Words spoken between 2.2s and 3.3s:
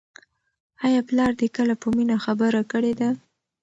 خبره کړې ده؟